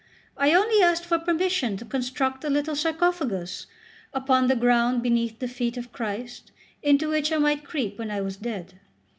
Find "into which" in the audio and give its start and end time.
6.81-7.31